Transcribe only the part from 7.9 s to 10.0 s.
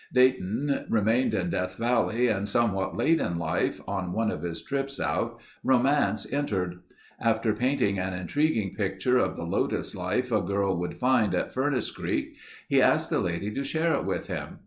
an intriguing picture of the lotus